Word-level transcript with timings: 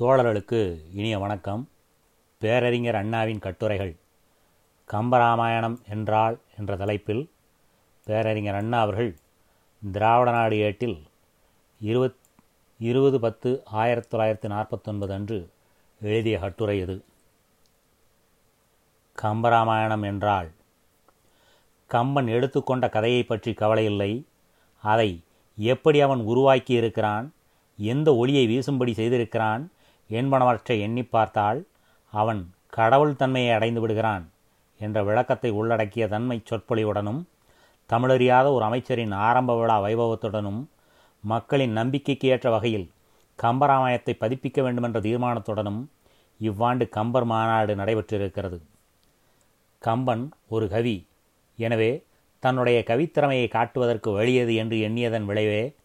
தோழர்களுக்கு 0.00 0.80
இனிய 0.94 1.18
வணக்கம். 1.18 1.68
பேரறிஞர் 2.38 2.94
அண்ணாவின் 2.94 3.38
கட்டுரைகள் 3.38 3.96
கம்பராமாயணம் 4.90 5.76
என்றால் 5.88 6.38
என்ற 6.58 6.76
தலைப்பில் 6.76 7.30
பேரறிஞர் 8.04 8.54
அண்ணா 8.54 8.80
அவர்கள் 8.80 9.16
திராவிட 9.92 10.30
நாடு 10.30 10.56
ஏட்டில் 10.56 11.02
இருபத் 11.80 12.16
இருபது 12.78 13.20
பத்து 13.20 13.62
ஆயிரத்தி 13.64 14.16
தொள்ளாயிரத்தி 14.16 14.50
நாற்பத்தொன்பது 14.50 15.12
அன்று 15.12 15.50
எழுதிய 16.00 16.38
கட்டுரை 16.38 16.80
இது. 16.80 17.04
கம்பராமாயணம் 19.22 20.04
என்றால் 20.04 20.50
கம்பன் 21.86 22.26
எடுத்துக்கொண்ட 22.26 22.88
கதையை 22.88 23.22
பற்றி 23.22 23.52
கவலையில்லை 23.52 24.24
அதை 24.82 25.20
எப்படி 25.56 26.00
அவன் 26.00 26.20
உருவாக்கி 26.20 26.72
இருக்கிறான் 26.72 27.32
எந்த 27.76 28.14
ஒளியை 28.14 28.46
வீசும்படி 28.48 28.92
செய்திருக்கிறான்? 28.92 29.70
என்பனவற்றை 30.10 30.80
எண்ணி 30.80 31.02
பார்த்தால் 31.04 31.66
அவன் 32.12 32.50
கடவுள் 32.68 33.16
தன்மையை 33.16 33.52
அடைந்து 33.54 33.80
விடுகிறான் 33.80 34.30
என்ற 34.78 35.04
விளக்கத்தை 35.04 35.50
உள்ளடக்கிய 35.50 36.08
தன்மை 36.08 36.42
சொற்பொழிவுடனும் 36.50 37.22
தமிழறியாத 37.90 38.52
ஒரு 38.52 38.64
அமைச்சரின் 38.64 39.12
ஆரம்ப 39.12 39.56
விழா 39.56 39.76
வைபவத்துடனும் 39.80 40.68
மக்களின் 41.20 41.72
நம்பிக்கைக்கு 41.72 42.28
ஏற்ற 42.28 42.50
வகையில் 42.50 42.90
கம்பராமாயணத்தை 43.42 44.14
பதிப்பிக்க 44.20 44.62
வேண்டுமென்ற 44.62 45.00
தீர்மானத்துடனும் 45.00 45.88
இவ்வாண்டு 46.36 46.88
கம்பர் 46.88 47.24
மாநாடு 47.24 47.76
நடைபெற்றிருக்கிறது. 47.76 48.58
கம்பன் 49.78 50.32
ஒரு 50.48 50.68
கவி. 50.68 51.06
எனவே 51.56 52.04
தன்னுடைய 52.38 52.84
கவித்திறமையை 52.86 53.48
காட்டுவதற்கு 53.48 54.10
வழியது 54.10 54.54
என்று 54.54 54.76
எண்ணியதன் 54.76 55.24
விளைவே 55.24 55.76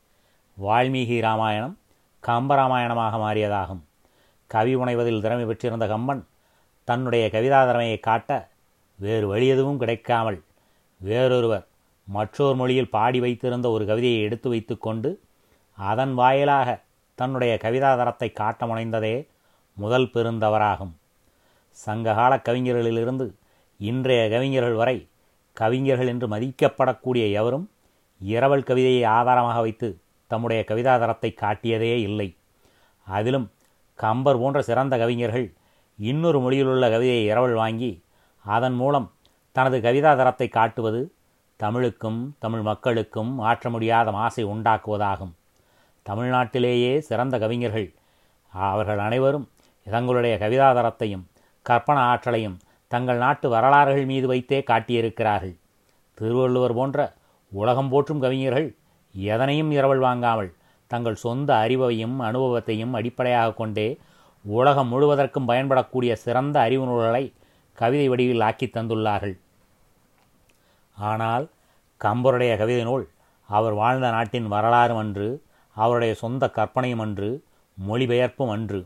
வால்மீகி 0.57 1.19
ராமாயணம் 1.21 1.77
கம்பராமாயணமாக 2.23 3.17
மாறியதாகும். 3.25 3.81
கவி 4.53 4.73
உணைவதில் 4.75 5.23
திறமை 5.23 5.45
பெற்றிருந்த 5.45 5.85
கம்பன் 5.93 6.21
தன்னுடைய 6.87 7.25
கவிதா 7.33 7.59
திறமையை 7.69 7.97
காட்ட 7.99 8.31
வேறு 8.99 9.25
வழி 9.31 9.47
எதுவும் 9.47 9.81
கிடைக்காமல் 9.81 10.39
வேறொருவர் 11.01 11.65
மற்றொரு 12.07 12.55
மொழியில் 12.55 12.93
பாடி 12.95 13.19
வைத்திருந்த 13.19 13.67
ஒரு 13.75 13.83
கவிதையை 13.85 14.21
எடுத்து 14.27 14.47
வைத்துக்கொண்டு 14.53 15.09
அதன் 15.77 16.13
வாயிலாக 16.13 16.69
தன்னுடைய 17.19 17.53
கவிதா 17.63 17.91
தரத்தை 17.99 18.29
காட்ட 18.31 18.65
முனைந்ததே 18.65 19.15
முதல் 19.77 20.07
பெருந்தவராகும். 20.13 20.93
சங்ககால 21.77 22.31
கவிஞர்களிலிருந்து 22.47 23.25
இன்றைய 23.79 24.23
கவிஞர்கள் 24.33 24.79
வரை 24.81 24.97
கவிஞர்கள் 25.57 26.09
என்று 26.13 26.27
மதிக்கப்படக்கூடிய 26.33 27.25
எவரும் 27.39 27.65
இரவல் 28.21 28.67
கவிதையை 28.69 29.03
ஆதாரமாக 29.17 29.59
வைத்து 29.65 29.89
தம்முடைய 30.31 30.61
கவிதாதரத்தை 30.69 31.29
காட்டியதே 31.43 31.93
இல்லை. 32.07 32.27
அதிலும் 33.07 33.47
கம்பர் 34.01 34.39
போன்ற 34.41 34.59
சிறந்த 34.61 34.93
கவிஞர்கள் 34.97 35.47
இன்னொரு 35.99 36.39
மொழியிலுள்ள 36.39 36.85
கவிதையை 36.93 37.23
இரவல் 37.29 37.55
வாங்கி 37.61 37.91
அதன் 38.45 38.77
மூலம் 38.81 39.07
தனது 39.55 39.77
கவிதாதரத்தை 39.77 40.47
காட்டுவது 40.49 41.01
தமிழுக்கும் 41.59 42.19
தமிழ் 42.39 42.61
மக்களுக்கும் 42.61 43.31
ஆற்ற 43.39 43.69
முடியாத 43.69 44.11
மாசை 44.11 44.43
உண்டாக்குவதாகும். 44.53 45.33
தமிழ்நாட்டிலேயே 46.05 46.93
சிறந்த 47.07 47.35
கவிஞர்கள் 47.39 47.87
அவர்கள் 48.53 49.01
அனைவரும் 49.07 49.47
தங்களுடைய 49.87 50.35
கவிதாதரத்தையும் 50.43 51.25
கற்பன 51.65 51.97
ஆற்றலையும் 52.11 52.57
தங்கள் 52.91 53.19
நாட்டு 53.23 53.47
வரலாறுகள் 53.49 54.07
மீது 54.11 54.27
வைத்தே 54.27 54.59
காட்டியிருக்கிறார்கள். 54.69 55.55
திருவள்ளுவர் 56.17 56.77
போன்ற 56.79 56.99
உலகம் 57.51 57.89
போற்றும் 57.89 58.23
கவிஞர்கள் 58.23 58.69
எதனையும் 59.15 59.71
இரவல் 59.71 60.03
வாங்காமல் 60.07 60.49
தங்கள் 60.91 61.21
சொந்த 61.23 61.49
அறிவையும் 61.63 62.15
அனுபவத்தையும் 62.27 62.95
அடிப்படையாக 62.99 63.57
கொண்டே 63.59 63.87
உலகம் 64.45 64.89
முழுவதற்கும் 64.93 65.49
பயன்படக்கூடிய 65.49 66.11
சிறந்த 66.25 66.55
அறிவு 66.65 66.85
நூல்களை 66.89 67.23
கவிதை 67.77 68.07
வடிவில் 68.11 68.43
ஆக்கி 68.47 68.67
தந்துள்ளார்கள். 68.67 69.35
ஆனால் 70.97 71.45
கம்பருடைய 72.01 72.53
கவிதை 72.61 72.83
நூல் 72.89 73.05
அவர் 73.49 73.75
வாழ்ந்த 73.81 74.07
நாட்டின் 74.15 74.47
வரலாறும் 74.53 75.01
அன்று 75.03 75.27
அவருடைய 75.75 76.13
சொந்த 76.23 76.43
கற்பனையும் 76.57 77.03
அன்று 77.05 77.29
மொழிபெயர்ப்பும் 77.77 78.51
அன்று. 78.55 78.81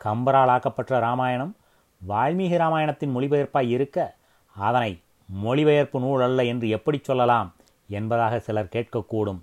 கம்பரால் 0.00 0.52
ஆக்கப்பட்ட 0.54 1.00
ராமாயணம் 1.06 1.52
வால்மீகி 2.00 2.56
ராமாயணத்தின் 2.62 3.14
மொழிபெயர்ப்பாய் 3.16 3.70
இருக்க 3.76 3.98
அதனை 4.56 4.92
மொழிபெயர்ப்பு 5.28 5.98
நூல் 6.04 6.22
அல்ல 6.26 6.44
என்று 6.52 6.66
எப்படி 6.76 6.98
சொல்லலாம் 7.08 7.48
என்பதாக 7.98 8.34
சிலர் 8.46 8.74
கேட்கக்கூடும். 8.74 9.40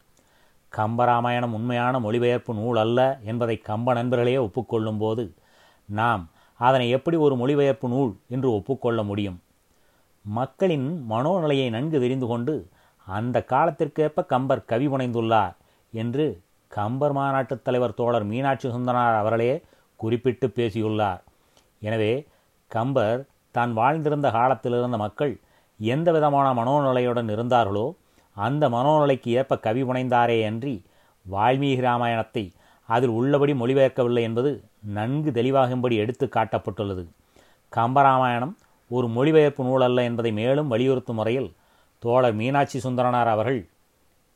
கம்பராமாயணம் 0.78 1.54
உண்மையான 1.54 2.00
மொழிபெயர்ப்பு 2.00 2.54
நூல் 2.54 2.78
அல்ல 2.78 3.00
என்பதை 3.24 3.56
கம்ப 3.68 3.94
நண்பர்களே 3.94 4.38
ஒப்புக்கொள்ளும் 4.38 4.98
போது 4.98 5.24
நாம் 5.90 6.24
அதனை 6.60 6.90
எப்படி 6.90 7.18
ஒரு 7.18 7.36
மொழிபெயர்ப்பு 7.36 7.88
நூல் 7.90 8.12
என்று 8.28 8.50
ஒப்புக்கொள்ள 8.52 9.04
முடியும்? 9.04 9.38
மக்களின் 10.26 10.88
மனோநிலையை 11.10 11.70
நன்கு 11.70 11.98
தெரிந்து 12.00 12.28
கொண்டு 12.28 12.54
அந்த 13.08 13.38
காலத்திற்கேற்ப 13.50 14.26
கம்பர் 14.26 14.66
கவி 14.66 14.88
புனைந்துள்ளார் 14.88 15.56
என்று 15.94 16.26
கம்பர் 16.72 17.14
மாநாட்டுத் 17.14 17.64
தலைவர் 17.64 17.94
தோழர் 17.94 18.24
மீனாட்சி 18.24 18.68
சுந்தரனார் 18.70 19.18
அவர்களே 19.18 19.52
குறிப்பிட்டு 20.00 20.48
பேசியுள்ளார். 20.50 21.22
எனவே 21.82 22.12
கம்பர் 22.72 23.20
தான் 23.56 23.78
வாழ்ந்திருந்த 23.78 24.28
காலத்திலிருந்த 24.32 24.98
மக்கள் 24.98 25.34
எந்த 25.80 26.12
விதமான 26.12 26.48
மனோநிலையுடன் 26.54 27.30
இருந்தார்களோ 27.32 27.86
அந்த 28.46 28.64
மனோநிலைக்கு 28.70 29.30
ஏற்ப 29.40 29.58
கவி 29.58 29.82
புனைந்தாரே 29.84 30.38
அன்றி 30.46 30.76
வால்மீகி 31.26 31.82
ராமாயணத்தை 31.88 32.44
அதில் 32.90 33.14
உள்ளபடி 33.20 33.54
மொழிபெயர்க்கவில்லை 33.54 34.24
என்பது 34.28 34.52
நன்கு 34.98 35.30
தெளிவாகும்படி 35.32 35.96
எடுத்து 36.04 36.26
காட்டப்பட்டுள்ளது. 36.36 37.04
கம்பராமாயணம் 37.74 38.54
ஒரு 38.92 39.08
மொழிபெயர்ப்பு 39.08 39.64
நூல் 39.64 39.86
அல்ல 39.88 40.04
என்பதை 40.04 40.32
மேலும் 40.32 40.72
வலியுறுத்தும் 40.72 41.20
முறையில் 41.20 41.50
தோழர் 42.04 42.34
மீனாட்சி 42.34 42.78
சுந்தரனார் 42.80 43.32
அவர்கள் 43.34 43.62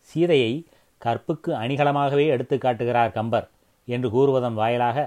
சீதையை 0.09 0.53
கற்புக்கு 1.01 1.51
அணிகலமாகவே 1.53 2.25
எடுத்து 2.28 2.56
காட்டுகிறார் 2.57 3.16
கம்பர் 3.17 3.47
என்று 3.88 4.07
கூறுவதன் 4.09 4.59
வாயிலாக 4.61 5.06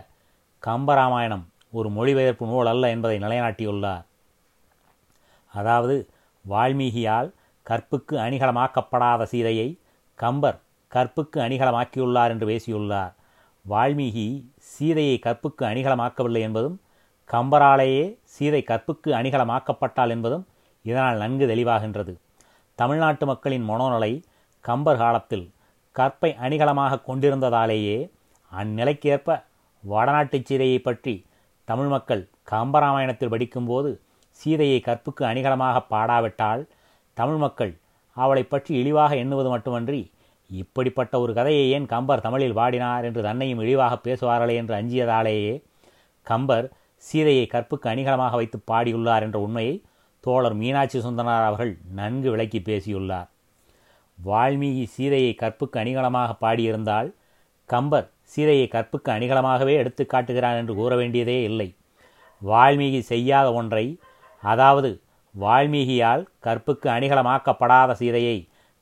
கம்பராமாயணம் 0.63 1.45
ஒரு 1.71 1.89
மொழிபெயர்ப்பு 1.91 2.45
நூல் 2.47 2.67
அல்ல 2.67 2.91
என்பதை 2.95 3.17
நிலைநாட்டியுள்ளார். 3.19 4.05
அதாவது 5.55 5.95
வால்மீகியால் 6.45 7.29
கற்புக்கு 7.67 8.15
அணிகலமாக்கப்படாத 8.25 9.23
சீதையை 9.33 9.69
கம்பர் 10.19 10.59
கற்புக்கு 10.93 11.39
அணிகலமாக்கியுள்ளார் 11.47 12.33
என்று 12.35 12.47
பேசியுள்ளார். 12.47 13.13
வால்மீகி 13.65 14.27
சீதையை 14.73 15.17
கற்புக்கு 15.19 15.63
அணிகலமாக்கவில்லை 15.71 16.43
என்பதும் 16.49 16.77
கம்பராலேயே 17.31 18.05
சீதை 18.35 18.61
கற்புக்கு 18.71 19.11
அணிகலமாக்கப்பட்டால் 19.21 20.13
என்பதும் 20.15 20.45
இதனால் 20.85 21.21
நன்கு 21.23 21.45
தெளிவாகின்றது. 21.53 22.13
தமிழ்நாட்டு 22.79 23.25
மக்களின் 23.27 23.67
மனோநிலை 23.71 24.13
கம்பர் 24.65 25.01
காலத்தில் 25.03 25.47
கற்பை 25.97 26.31
அணிகலமாக 26.45 27.03
கொண்டிருந்ததாலேயே 27.09 27.99
அந்நிலைக்கேற்ப 28.53 29.39
வடநாட்டு 29.85 30.39
சீதையை 30.49 30.79
பற்றி 30.79 31.15
தமிழ் 31.69 31.91
மக்கள் 31.95 32.23
கம்பராமாயணத்தில் 32.53 33.33
படிக்கும்போது 33.35 33.91
சீதையை 34.41 34.79
கற்புக்கு 34.81 35.23
அணிகலமாக 35.31 35.77
பாடாவிட்டால் 35.93 36.63
தமிழ் 37.15 37.37
மக்கள் 37.37 37.73
அவளை 38.17 38.43
பற்றி 38.43 38.73
இழிவாக 38.81 39.17
எண்ணுவது 39.17 39.49
மட்டுமன்றி 39.49 40.11
இப்படிப்பட்ட 40.51 41.21
ஒரு 41.21 41.33
கதையை 41.35 41.71
ஏன் 41.71 41.87
கம்பர் 41.87 42.21
தமிழில் 42.21 42.57
பாடினார் 42.59 43.05
என்று 43.05 43.21
தன்னையும் 43.23 43.61
இழிவாக 43.61 43.95
பேசுவார்களே 44.07 44.55
என்று 44.55 44.75
அஞ்சியதாலேயே 44.75 45.55
கம்பர் 46.27 46.67
சீதையை 47.05 47.47
கற்புக்கு 47.47 47.87
அணிகலமாக 47.89 48.37
வைத்து 48.37 48.59
பாடியுள்ளார் 48.71 49.23
என்ற 49.23 49.39
உண்மையை 49.39 49.75
தோழர் 50.21 50.55
மீனாட்சி 50.55 50.99
சுந்தரனார் 51.01 51.47
அவர்கள் 51.47 51.73
நன்கு 51.95 52.29
விளக்கி 52.31 52.61
பேசியுள்ளார். 52.61 53.29
வால்மீகி 54.19 54.85
சீதையை 54.85 55.33
கற்புக்கு 55.35 55.77
அணிகலமாக 55.81 56.31
பாடியிருந்தால் 56.41 57.09
கம்பர் 57.71 58.07
சீதையை 58.23 58.67
கற்புக்கு 58.69 59.11
அணிகலமாகவே 59.13 59.75
எடுத்து 59.83 60.07
காட்டுகிறான் 60.07 60.57
என்று 60.57 60.75
கூற 60.75 60.93
வேண்டியதே 60.97 61.39
இல்லை. 61.43 61.69
வால்மீகி 62.43 63.01
செய்யாத 63.13 63.49
ஒன்றை 63.53 63.87
அதாவது 64.43 64.91
வால்மீகியால் 65.35 66.23
கற்புக்கு 66.47 66.89
அணிகலமாக்கப்படாத 66.97 67.93
சீதையை 68.01 68.37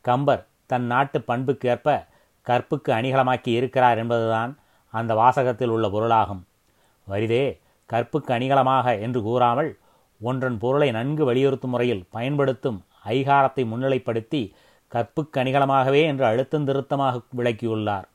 கம்பர் 0.04 0.42
தன் 0.70 0.86
நாட்டு 0.92 1.18
பண்புக்கு 1.20 1.68
ஏற்ப 1.68 1.88
கற்புக்கு 2.46 2.90
அணிகலமாக்கி 2.92 3.50
இருக்கிறார் 3.58 4.00
என்பதுதான் 4.02 4.52
அந்த 4.94 5.12
வாசகத்தில் 5.14 5.72
உள்ள 5.74 5.86
பொருளாகும். 5.88 6.42
வரிதே 7.06 7.44
கற்புக்கு 7.90 8.30
அணிகலமாக 8.36 8.86
என்று 9.06 9.20
கூறாமல் 9.22 9.70
ஒன்றன் 10.20 10.56
பொருளை 10.58 10.88
நன்கு 10.90 11.22
வலியுறுத்தும் 11.30 11.72
முறையில் 11.74 12.04
பயன்படுத்தும் 12.10 12.78
ஐகாரத்தை 13.14 13.62
முன்னிலைப்படுத்தி 13.70 14.42
கற்புக்கு 14.92 15.36
அணிகலமாகவே 15.42 16.02
என்று 16.10 16.24
அழுத்தம் 16.30 16.66
திருத்தமாக 16.68 17.20
விளக்கியுள்ளார். 17.38 18.06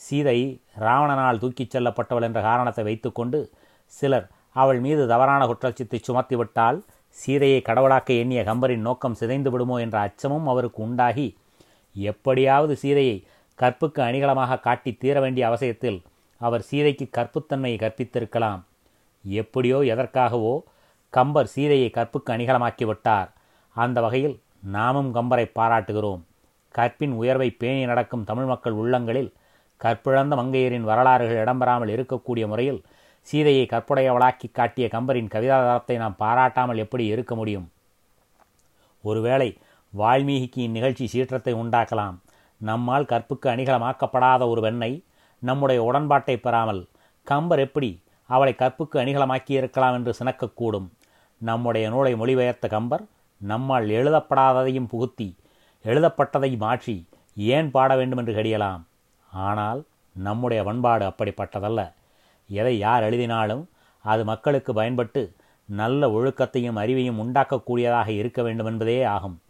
சீதை 0.00 0.38
ராவணனால் 0.84 1.40
தூக்கிச் 1.42 1.72
செல்லப்பட்டவள் 1.74 2.26
என்ற 2.28 2.40
காரணத்தை 2.48 2.84
வைத்துக்கொண்டு 2.84 3.38
சிலர் 3.92 4.26
அவள் 4.62 4.80
மீது 4.86 5.02
தவறான 5.12 5.42
குற்றச்சத்தை 5.50 5.98
சுமத்திவிட்டால் 6.08 6.78
சீதையை 7.20 7.60
கடவுளாக்க 7.62 8.10
எண்ணிய 8.22 8.40
கம்பரின் 8.42 8.86
நோக்கம் 8.86 9.14
சிதைந்து 9.14 9.50
விடுமோ 9.50 9.76
என்ற 9.80 9.96
அச்சமும் 9.98 10.46
அவருக்கு 10.46 10.80
உண்டாகி 10.82 11.26
எப்படியாவது 11.96 12.74
சீதையை 12.76 13.16
கற்புக்கு 13.58 14.00
அணிகலமாக 14.02 14.60
காட்டி 14.60 14.90
தீர 14.94 15.20
வேண்டிய 15.20 15.44
அவசியத்தில் 15.48 15.98
அவர் 16.40 16.64
சீதைக்கு 16.70 17.06
கற்புத்தன்மையை 17.16 17.76
கற்பித்திருக்கலாம். 17.80 18.62
எப்படியோ 19.24 19.78
எதற்காகவோ 19.92 20.54
கம்பர் 21.14 21.50
சீதையை 21.54 21.88
கற்புக்கு 21.90 22.30
அணிகலமாக்கி 22.32 22.84
விட்டார். 22.86 23.28
அந்த 23.76 23.98
வகையில் 24.00 24.36
நாமும் 24.76 25.10
கம்பரை 25.14 25.46
பாராட்டுகிறோம். 25.58 26.22
கற்பின் 26.74 27.14
உயர்வை 27.20 27.48
பேணி 27.50 27.82
நடக்கும் 27.84 28.24
தமிழ் 28.24 28.44
மக்கள் 28.44 28.76
உள்ளங்களில் 28.82 29.30
கற்பிழந்த 29.80 30.34
மங்கையரின் 30.40 30.88
வரலாறுகள் 30.90 31.40
இடம்பெறாமல் 31.44 31.92
இருக்கக்கூடிய 31.94 32.44
முறையில் 32.46 32.80
சீதையை 33.28 33.64
கற்புடையவளாக்கி 33.66 34.48
காட்டிய 34.50 34.86
கம்பரின் 34.94 35.30
கவிதாதாரத்தை 35.34 35.96
நாம் 36.02 36.20
பாராட்டாமல் 36.22 36.82
எப்படி 36.84 37.04
இருக்க 37.06 37.34
முடியும்? 37.34 37.66
ஒருவேளை 39.04 39.48
வால்மீகிக்கு 39.92 40.60
இந்நிகழ்ச்சி 40.66 41.06
சீற்றத்தை 41.06 41.52
உண்டாக்கலாம். 41.62 42.16
நம்மால் 42.60 43.10
கற்புக்கு 43.12 43.46
அணிகலமாக்கப்படாத 43.50 44.42
ஒரு 44.48 44.60
பெண்ணை 44.60 44.92
நம்முடைய 45.42 45.80
உடன்பாட்டை 45.82 46.36
பெறாமல் 46.36 46.82
கம்பர் 47.26 47.62
எப்படி 47.66 47.90
அவளை 48.30 48.52
கற்புக்கு 48.54 48.96
அணிகலமாக்கி 49.00 49.52
இருக்கலாம் 49.60 49.96
என்று 49.98 50.12
சினக்கக்கூடும். 50.18 50.86
நம்முடைய 51.40 51.86
நூலை 51.90 52.12
மொழிபெயர்த்த 52.14 52.66
கம்பர் 52.68 53.04
நம்மால் 53.40 53.88
எழுதப்படாததையும் 53.98 54.90
புகுத்தி 54.92 55.28
எழுதப்பட்டதை 55.84 56.50
மாற்றி 56.58 56.96
ஏன் 57.36 57.68
பாட 57.70 57.90
வேண்டும் 57.96 58.20
என்று 58.20 58.34
கடியலாம். 58.34 58.82
ஆனால் 59.32 59.80
நம்முடைய 60.16 60.60
பண்பாடு 60.64 61.04
அப்படிப்பட்டதல்ல. 61.10 61.80
எதை 62.46 62.78
யார் 62.78 63.02
எழுதினாலும் 63.02 63.68
அது 64.00 64.24
மக்களுக்கு 64.24 64.74
பயன்பட்டு 64.74 65.32
நல்ல 65.66 66.08
ஒழுக்கத்தையும் 66.08 66.76
அறிவையும் 66.76 67.20
உண்டாக்கக்கூடியதாக 67.22 68.08
இருக்க 68.08 68.42
வேண்டும் 68.42 68.66
என்பதே 68.66 69.02
ஆகும். 69.02 69.40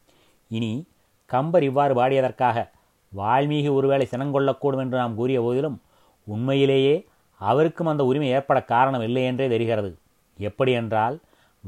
இனி 0.49 0.87
கம்பர் 1.27 1.63
இவ்வாறு 1.63 1.95
பாடியதற்காக 1.95 2.71
வால்மீகி 3.17 3.73
ஒருவேளை 3.73 4.09
சினங்கொள்ளக்கூடும் 4.11 4.79
என்று 4.79 4.97
நாம் 4.99 5.15
கூறிய 5.15 5.41
போதிலும் 5.41 5.83
உண்மையிலேயே 6.25 7.07
அவருக்கும் 7.37 7.87
அந்த 7.87 8.05
உரிமை 8.05 8.29
ஏற்பட 8.29 8.63
காரணம் 8.63 9.01
இல்லை 9.01 9.25
என்றே 9.25 9.49
தெரிகிறது. 9.49 9.99
எப்படி 10.39 10.73
என்றால் 10.73 11.21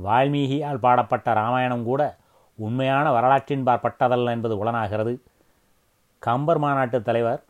வால்மீகியால் 0.02 0.82
பாடப்பட்ட 0.82 1.34
ராமாயணம் 1.34 1.84
கூட 1.84 2.18
உண்மையான 2.58 3.12
வரலாற்றின் 3.12 3.66
பட்டதல்ல 3.66 4.30
என்பது 4.30 4.64
உளனாகிறது. 4.64 5.20
கம்பர் 6.18 6.58
மாநாட்டு 6.58 7.02
தலைவர் 7.02 7.42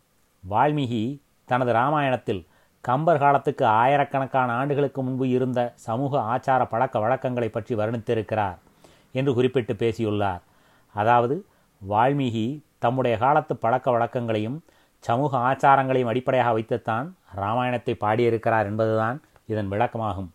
வால்மீகி 0.51 1.21
தனது 1.45 1.73
ராமாயணத்தில் 1.73 2.47
கம்பர் 2.87 3.21
காலத்துக்கு 3.23 3.65
ஆயிரக்கணக்கான 3.81 4.49
ஆண்டுகளுக்கு 4.61 5.01
முன்பு 5.03 5.27
இருந்த 5.37 5.61
சமூக 5.87 6.13
ஆச்சார 6.35 6.63
பழக்க 6.73 6.97
வழக்கங்களை 7.05 7.49
பற்றி 7.51 7.75
வர்ணித்திருக்கிறார் 7.81 8.59
என்று 9.15 9.33
குறிப்பிட்டு 9.39 9.75
பேசியுள்ளார். 9.83 10.43
அதாவது 10.95 11.37
வால்மீகி 11.83 12.47
தம்முடைய 12.85 13.15
காலத்து 13.25 13.55
பழக்க 13.65 13.87
வழக்கங்களையும் 13.95 14.59
சமூக 15.05 15.33
ஆச்சாரங்களையும் 15.49 16.11
அடிப்படையாக 16.13 16.53
வைத்துத்தான் 16.57 17.07
ராமாயணத்தை 17.41 17.95
பாடியிருக்கிறார் 18.05 18.69
என்பதுதான் 18.71 19.17
இதன் 19.53 19.71
விளக்கமாகும். 19.73 20.31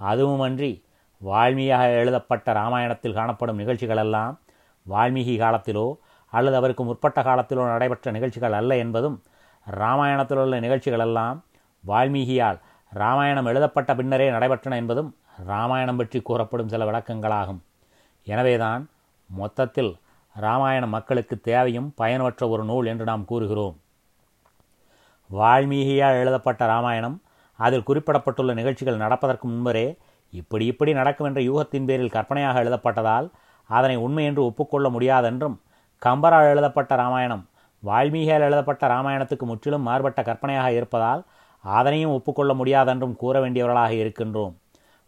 அதுவுமன்றி 0.00 0.72
வால்மீகியாக 1.20 1.92
எழுதப்பட்ட 2.00 2.48
ராமாயணத்தில் 2.60 3.18
காணப்படும் 3.18 3.60
நிகழ்ச்சிகளெல்லாம் 3.62 4.34
வால்மீகி 4.86 5.34
காலத்திலோ 5.44 5.86
அல்லது 6.32 6.56
அவருக்கு 6.60 6.84
முற்பட்ட 6.84 7.18
காலத்திலோ 7.28 7.64
நடைபெற்ற 7.72 8.10
நிகழ்ச்சிகள் 8.16 8.56
அல்ல 8.60 8.76
என்பதும் 8.84 9.16
ராமாயணத்தில் 9.66 10.40
உள்ள 10.42 10.56
நிகழ்ச்சிகளெல்லாம் 10.64 11.38
வால்மீகியால் 11.84 12.58
ராமாயணம் 12.92 13.48
எழுதப்பட்ட 13.50 13.90
பின்னரே 13.94 14.26
நடைபெற்றன 14.30 14.76
என்பதும் 14.82 15.10
ராமாயணம் 15.46 15.98
பற்றி 16.00 16.18
கூறப்படும் 16.22 16.72
சில 16.72 16.84
விளக்கங்களாகும். 16.90 17.60
எனவேதான் 18.26 18.82
மொத்தத்தில் 19.30 19.92
ராமாயணம் 20.36 20.94
மக்களுக்கு 20.96 21.40
தேவையும் 21.40 21.88
பயனற்ற 21.94 22.48
ஒரு 22.48 22.64
நூல் 22.64 22.86
என்று 22.92 23.04
நாம் 23.04 23.24
கூறுகிறோம். 23.24 23.76
வால்மீகியால் 25.30 26.20
எழுதப்பட்ட 26.22 26.66
ராமாயணம் 26.66 27.16
அதில் 27.58 27.86
குறிப்பிடப்பட்டுள்ள 27.88 28.52
நிகழ்ச்சிகள் 28.54 29.02
நடப்பதற்கு 29.04 29.46
முன்பரே 29.48 29.86
இப்படி 30.32 30.64
இப்படி 30.66 30.92
நடக்கும் 30.92 31.26
என்ற 31.26 31.40
யூகத்தின் 31.40 31.86
பேரில் 31.88 32.14
கற்பனையாக 32.16 32.62
எழுதப்பட்டதால் 32.62 33.26
அதனை 33.70 33.96
உண்மை 33.96 34.24
என்று 34.24 34.42
ஒப்புக்கொள்ள 34.44 34.86
முடியாதென்றும் 34.90 35.56
கம்பரால் 36.02 36.50
எழுதப்பட்ட 36.52 36.94
ராமாயணம் 36.96 37.44
வால்மீகியால் 37.82 38.46
எழுதப்பட்ட 38.48 38.86
ராமாயணத்துக்கு 38.86 39.46
முற்றிலும் 39.46 39.86
மாறுபட்ட 39.88 40.20
கற்பனையாக 40.22 40.72
இருப்பதால் 40.72 41.22
அதனையும் 41.64 42.12
ஒப்புக்கொள்ள 42.12 42.54
முடியாதென்றும் 42.54 43.16
கூற 43.16 43.40
வேண்டியவர்களாக 43.40 43.90
இருக்கின்றோம். 43.90 44.54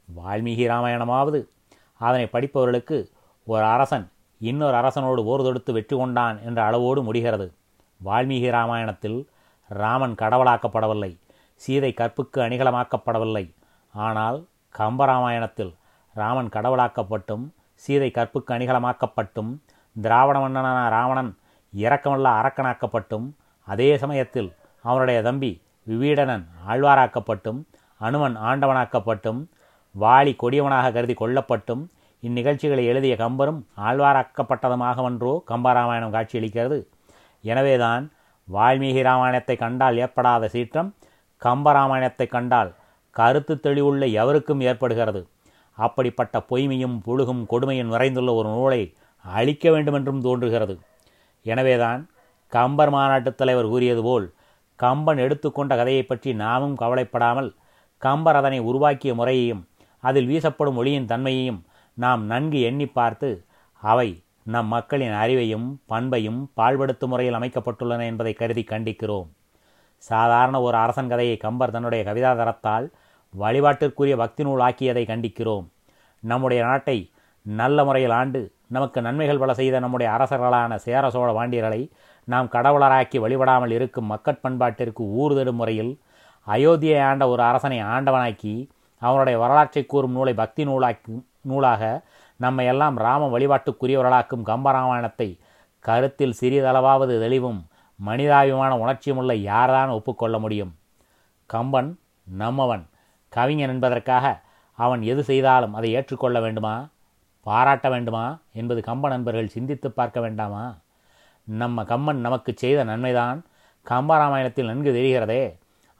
வால்மீகி 0.08 0.64
ராமாயணமாவது. 0.72 1.48
அதனை 2.00 2.28
படிப்பவர்களுக்கு 2.32 3.10
ஒரு 3.46 3.64
அரசன் 3.64 4.10
இன்னொரு 4.38 4.76
அரசனோடு 4.76 5.24
போர் 5.24 5.42
தொடுத்து 5.42 5.72
வெற்றி 5.72 5.96
கொண்டான் 5.96 6.42
என்ற 6.42 6.64
அளவோடு 6.64 7.02
முடிகிறது. 7.02 7.54
வால்மீகி 8.04 8.50
ராமாயணத்தில் 8.50 9.28
ராமன் 9.68 10.14
கடவுளாக்கப்படவில்லை. 10.14 11.18
சீதை 11.54 11.92
கற்புக்கு 11.92 12.40
அணிகலமாக்கப்படவில்லை. 12.40 13.54
ஆனால் 13.92 14.46
கம்பராமாயணத்தில் 14.74 15.74
ராமன் 16.14 16.48
கடவுளாக்கப்பட்டும் 16.48 17.44
சீதை 17.74 18.10
கற்புக்கு 18.10 18.54
அணிகலமாக்கப்பட்டும் 18.54 19.50
திராவிட 19.96 20.38
மன்னனான 20.38 20.88
ராவணன் 20.88 21.38
இரக்கமல்ல 21.72 22.28
அரக்கனாக்கப்பட்டும் 22.40 23.26
அதே 23.68 23.96
சமயத்தில் 23.96 24.52
அவனுடைய 24.82 25.22
தம்பி 25.22 25.62
விவீடனன் 25.88 26.44
ஆழ்வாராக்கப்பட்டும் 26.68 27.60
அனுமன் 27.98 28.36
ஆண்டவனாக்கப்பட்டும் 28.36 29.40
வாளி 29.94 30.36
கொடியவனாக 30.42 30.92
கருதி 30.92 31.14
கொல்லப்பட்டும் 31.20 31.82
இந்நிகழ்ச்சிகளை 32.22 32.84
எழுதிய 32.84 33.14
கம்பரும் 33.18 33.60
ஆழ்வாராக்கப்பட்டதுமாகவன்றோ 33.76 35.32
கம்பராமாயணம் 35.48 36.14
காட்சியளிக்கிறது. 36.16 36.78
எனவேதான் 37.42 38.12
வால்மீகி 38.52 39.02
ராமாயணத்தை 39.02 39.56
கண்டால் 39.56 39.98
ஏற்படாத 39.98 40.48
சீற்றம் 40.48 40.94
கம்பராமாயணத்தை 41.44 42.26
கண்டால் 42.26 42.74
கருத்து 43.10 43.54
தெளிவுள்ள 43.54 44.12
எவருக்கும் 44.12 44.60
ஏற்படுகிறது. 44.60 45.28
அப்படிப்பட்ட 45.72 46.42
பொய்மையும் 46.50 46.96
புழுகும் 47.06 47.42
கொடுமையும் 47.50 47.92
நிறைந்துள்ள 47.92 48.34
ஒரு 48.34 48.48
நூலை 48.48 48.94
அழிக்க 49.24 49.70
வேண்டுமென்றும் 49.70 50.20
தோன்றுகிறது. 50.20 50.78
எனவேதான் 51.42 52.10
கம்பர் 52.48 52.90
மாநாட்டுத் 52.90 53.36
தலைவர் 53.36 53.66
கூறியது 53.66 54.02
போல் 54.02 54.26
கம்பன் 54.76 55.18
எடுத்துக்கொண்ட 55.18 55.72
கதையை 55.76 56.02
பற்றி 56.02 56.30
நாமும் 56.34 56.76
கவலைப்படாமல் 56.76 57.50
கம்பர் 58.02 58.36
அதனை 58.36 58.58
உருவாக்கிய 58.60 59.12
முறையையும் 59.14 59.62
அதில் 60.00 60.28
வீசப்படும் 60.30 60.78
ஒளியின் 60.80 61.06
தன்மையையும் 61.06 61.60
நாம் 61.94 62.22
நன்கு 62.24 62.58
எண்ணி 62.60 62.86
பார்த்து 62.86 63.28
அவை 63.82 64.08
நம் 64.54 64.66
மக்களின் 64.66 65.14
அறிவையும் 65.22 65.68
பண்பையும் 65.86 66.40
பாழ்படுத்தும் 66.56 67.10
முறையில் 67.12 67.38
அமைக்கப்பட்டுள்ளன 67.38 68.04
என்பதை 68.04 68.32
கருதி 68.32 68.64
கண்டிக்கிறோம். 68.68 69.28
சாதாரண 69.98 70.56
ஒரு 70.60 70.76
அரசன் 70.76 71.08
கதையை 71.08 71.36
கம்பர் 71.36 71.70
தன்னுடைய 71.70 72.02
கவிதாதரத்தால் 72.04 72.86
வழிபாட்டிற்குரிய 73.34 74.14
பக்தி 74.16 74.42
நூல் 74.44 74.60
ஆக்கியதை 74.60 75.04
கண்டிக்கிறோம். 75.12 75.66
நம்முடைய 76.22 76.60
நாட்டை 76.64 76.98
நல்ல 77.46 77.84
முறையில் 77.84 78.10
ஆண்டு 78.10 78.40
நமக்கு 78.66 79.02
நன்மைகள் 79.02 79.38
பல 79.38 79.54
செய்த 79.54 79.80
நம்முடைய 79.80 80.08
அரசர்களான 80.16 80.74
சேர 80.76 81.10
சோழ 81.10 81.28
பாண்டியர்களை 81.32 81.90
நாம் 82.24 82.48
கடவுளராக்கி 82.48 83.18
வழிபடாமல் 83.20 83.70
இருக்கும் 83.70 84.06
மக்கட் 84.06 84.40
பண்பாட்டிற்கு 84.40 85.02
ஊறுதடும் 85.20 85.52
முறையில் 85.52 85.92
அயோத்தியை 86.46 87.00
ஆண்ட 87.00 87.28
ஒரு 87.28 87.42
அரசனை 87.42 87.78
ஆண்டவனாக்கி 87.82 88.70
அவனுடைய 88.98 89.38
வரலாற்றை 89.38 89.86
கூறும் 89.86 90.12
நூலை 90.12 90.34
பக்தி 90.34 90.64
நூலாக்கி 90.64 91.14
நூலாக 91.40 91.82
நம்மை 92.36 92.66
எல்லாம் 92.66 92.96
ராம 92.96 93.28
வழிபாட்டுக்குரியவர்களாக்கும் 93.38 94.46
கம்பராமாயணத்தை 94.46 95.38
கருத்தில் 95.84 96.38
சிறிதளவாவது 96.40 97.20
தெளிவும் 97.20 97.60
மனிதாபிமான 98.00 98.72
உணர்ச்சியுமுள்ள 98.76 99.34
யார்தான் 99.34 99.88
ஒப்புக்கொள்ள 99.88 100.38
முடியும்? 100.38 100.72
கம்பன் 101.46 101.98
நம்மவன் 102.26 102.84
கவிஞன் 103.32 103.68
என்பதற்காக 103.68 104.26
அவன் 104.78 105.02
எது 105.02 105.24
செய்தாலும் 105.24 105.72
அதை 105.72 105.92
ஏற்றுக்கொள்ள 105.92 106.40
வேண்டுமா? 106.40 106.88
பாராட்ட 107.46 107.86
வேண்டுமா? 107.88 108.26
என்பது 108.52 108.80
கம்ப 108.86 109.08
நண்பர்கள் 109.08 109.54
சிந்தித்து 109.54 109.88
பார்க்க 109.90 110.20
வேண்டாமா? 110.20 110.64
நம்ம 111.46 111.82
கம்மன் 111.82 112.24
நமக்கு 112.26 112.52
செய்த 112.56 112.80
நன்மைதான். 112.84 113.38
கம்பராமாயணத்தில் 113.86 114.70
நன்கு 114.70 114.92
தெரிகிறதே. 114.92 115.42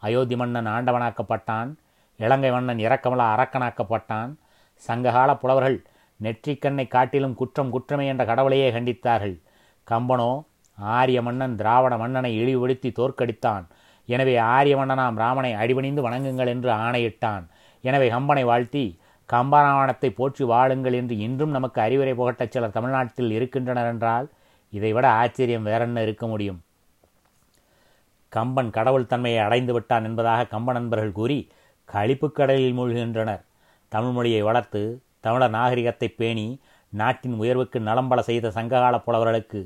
அயோத்தி 0.03 0.37
மன்னன் 0.37 0.67
ஆண்டவனாக்கப்பட்டான். 0.67 1.69
இலங்கை 2.21 2.51
மன்னன் 2.51 2.81
இறக்கமலா 2.87 3.27
அரக்கனாக்கப்பட்டான். 3.35 4.31
சங்ககால 4.83 5.31
புலவர்கள் 5.37 5.79
நெற்றிக்கண்ணை 6.23 6.85
காட்டிலும் 6.89 7.35
குற்றம் 7.35 7.71
குற்றமே 7.71 8.05
என்ற 8.07 8.23
கடவுளையே 8.25 8.69
கண்டித்தார்கள். 8.71 9.37
கம்பனோ 9.87 10.31
ஆரிய 10.79 11.19
மன்னன் 11.23 11.57
திராவிட 11.61 11.95
மன்னனை 11.97 12.31
இழிவுபடுத்தி 12.41 12.91
தோற்கடித்தான். 12.99 13.65
எனவே 14.09 14.35
ஆரிய 14.55 14.75
மன்னனாம் 14.77 15.17
ராமனை 15.23 15.53
அடிபணிந்து 15.53 16.03
வணங்குங்கள் 16.07 16.53
என்று 16.55 16.71
ஆணையிட்டான். 16.85 17.45
எனவே 17.85 18.07
கம்பனை 18.11 18.45
வாழ்த்தி 18.51 18.85
கம்பராமாயணத்தை 19.33 20.09
போற்றி 20.11 20.45
வாழுங்கள் 20.45 20.93
என்று 20.93 21.19
இன்றும் 21.19 21.51
நமக்கு 21.51 21.81
அறிவுரை 21.81 22.13
புகட்டச் 22.13 22.49
சிலர் 22.49 22.71
தமிழ்நாட்டில் 22.71 23.31
இருக்கின்றனர் 23.31 23.87
என்றால் 23.87 24.27
இதைவிட 24.73 25.09
ஆச்சரியம் 25.11 25.63
வேறென்ன 25.63 26.03
இருக்க 26.03 26.27
முடியும்? 26.27 26.61
கம்பன் 28.33 28.71
கடவுள் 28.71 29.07
தன்மையை 29.07 29.41
அடைந்து 29.41 29.73
விட்டான் 29.73 30.05
என்பதாக 30.05 30.49
கம்ப 30.57 30.73
நண்பர்கள் 30.73 31.13
கூறி 31.13 31.39
களிப்புக் 31.89 32.35
கடலில் 32.35 32.77
மூழ்கின்றனர். 32.79 33.43
தமிழ்மொழியை 33.93 34.43
வளர்த்து 34.43 34.83
தமிழர் 35.21 35.51
நாகரிகத்தை 35.51 36.09
பேணி 36.09 36.47
நாட்டின் 36.93 37.33
உயர்வுக்கு 37.33 37.79
நலம்பல 37.81 38.19
செய்த 38.19 38.51
சங்ககால 38.51 38.97
புலவர்களுக்கு 38.99 39.61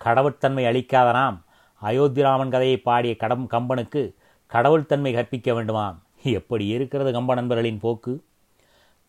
கடவுட்தன்மை 0.00 0.64
அளிக்காத 0.66 1.12
நாம் 1.12 1.44
அயோத்திராமன் 1.82 2.48
கதையை 2.48 2.78
பாடிய 2.78 3.16
கடம் 3.16 3.46
கம்பனுக்கு 3.50 4.02
கடவுள் 4.46 4.86
தன்மை 4.86 5.12
கற்பிக்க 5.14 5.52
வேண்டுமாம்? 5.52 5.96
எப்படி 6.22 6.66
இருக்கிறது 6.66 7.10
கம்ப 7.12 7.34
நண்பர்களின் 7.34 7.78
போக்கு? 7.78 8.12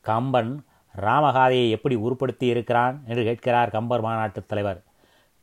கம்பன் 0.08 0.52
ராமகாதையை 0.96 1.70
எப்படி 1.70 1.96
உருப்படுத்தி 1.96 2.46
இருக்கிறான் 2.54 2.96
என்று 3.08 3.24
கேட்கிறார் 3.24 3.74
கம்பர் 3.76 4.04
மாநாட்டுத் 4.04 4.50
தலைவர். 4.52 4.80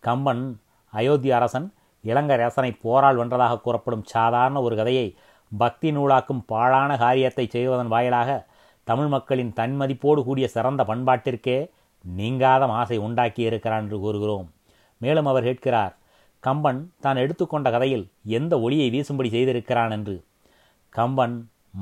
கம்பன் 0.05 0.45
அயோத்தி 0.93 1.31
அரசன் 1.39 1.67
இலங்கை 2.05 2.35
அரசனை 2.37 2.71
போரால் 2.85 3.19
வென்றதாக 3.19 3.61
கூறப்படும் 3.61 4.05
சாதாரண 4.15 4.57
ஒரு 4.67 4.75
கதையை 4.77 5.07
பக்தி 5.53 5.89
நூலாக்கும் 5.97 6.43
பாழான 6.47 6.91
காரியத்தை 6.97 7.45
செய்வதன் 7.55 7.93
வாயிலாக 7.95 8.31
தமிழ் 8.89 9.11
மக்களின் 9.15 9.53
தன்மதிப்போடு 9.57 10.21
கூடிய 10.25 10.47
சிறந்த 10.49 10.83
பண்பாட்டிற்கே 10.91 11.59
நீங்காத 12.05 12.63
மாசை 12.67 12.97
உண்டாக்கி 13.07 13.43
இருக்கிறான் 13.43 13.83
என்று 13.83 13.99
கூறுகிறோம். 13.99 14.49
மேலும் 15.01 15.29
அவர் 15.31 15.43
கேட்கிறார் 15.43 15.95
கம்பன் 16.45 16.81
தான் 17.05 17.17
எடுத்துக்கொண்ட 17.17 17.69
கதையில் 17.71 18.05
எந்த 18.39 18.55
ஒளியை 18.61 18.89
வீசும்படி 18.95 19.31
செய்திருக்கிறான் 19.37 19.91
என்று. 19.91 20.17
கம்பன் 20.93 21.37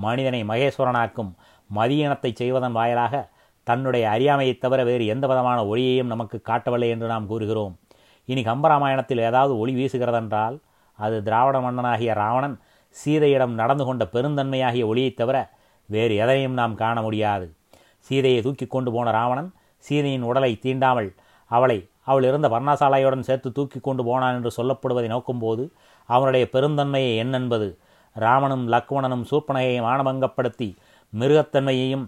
மனிதனை 0.05 0.41
மகேஸ்வரனாக்கும் 0.51 1.33
மதியனத்தை 1.75 2.35
செய்வதன் 2.35 2.73
வாயிலாக 2.73 3.29
தன்னுடைய 3.63 4.09
அறியாமையைத் 4.09 4.61
தவிர 4.61 4.85
வேறு 4.85 5.07
எந்த 5.07 5.27
விதமான 5.27 5.67
ஒளியையும் 5.67 6.07
நமக்கு 6.07 6.41
காட்டவில்லை 6.41 6.89
என்று 6.89 7.07
நாம் 7.07 7.27
கூறுகிறோம். 7.27 7.79
இனி 8.25 8.43
கம்பராமாயணத்தில் 8.43 9.21
ஏதாவது 9.21 9.59
ஒளி 9.59 9.75
வீசுகிறதென்றால் 9.75 10.59
அது 10.95 11.23
திராவிட 11.23 11.61
மன்னனாகிய 11.61 12.13
ராவணன் 12.13 12.61
சீதையிடம் 12.89 13.53
நடந்து 13.53 13.85
கொண்ட 13.85 14.09
பெருந்தன்மையாகிய 14.13 14.87
ஒளியைத் 14.87 15.17
தவிர 15.17 15.51
வேறு 15.87 16.15
எதனையும் 16.15 16.53
நாம் 16.53 16.75
காண 16.75 17.03
முடியாது. 17.03 17.55
சீதையை 17.99 18.43
தூக்கி 18.43 18.67
கொண்டு 18.67 18.93
போன 18.93 19.11
ராவணன் 19.11 19.53
சீதையின் 19.79 20.23
உடலை 20.23 20.59
தீண்டாமல் 20.63 21.15
அவளை 21.47 21.89
அவள் 22.01 22.23
இருந்த 22.23 22.49
வர்ணசாலையுடன் 22.49 23.21
சேர்த்து 23.21 23.53
தூக்கி 23.53 23.81
கொண்டு 23.81 24.05
போனான் 24.05 24.35
என்று 24.35 24.65
சொல்லப்படுவதை 24.65 25.07
நோக்கும்போது 25.07 25.71
அவனுடைய 26.07 26.49
பெருந்தன்மையை 26.53 27.17
என்னென்பது? 27.17 27.79
ராவனும் 28.19 28.67
லக்வணனும் 28.69 29.25
சூர்பனையையும் 29.31 29.85
மானபங்கப்படுத்தி 29.85 30.77
மிருகத்தன்மையையும் 31.19 32.05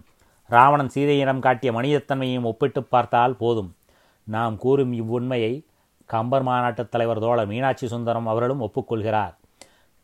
ராவணன் 0.47 0.89
சீதையிடம் 0.89 1.39
காட்டிய 1.39 1.73
மனிதத்தன்மையையும் 1.73 2.43
ஒப்பிட்டு 2.43 2.83
பார்த்தால் 2.83 3.37
போதும். 3.37 3.77
நாம் 4.25 4.57
கூறும் 4.57 4.93
இவ்வுண்மையை 4.93 5.67
கம்பர் 6.07 6.43
மாநாட்டுத் 6.43 6.91
தலைவர் 6.91 7.19
தோழர் 7.19 7.47
மீனாட்சி 7.47 7.87
சுந்தரம் 7.87 8.27
அவர்களும் 8.27 8.61
ஒப்புக்கொள்கிறார். 8.61 9.35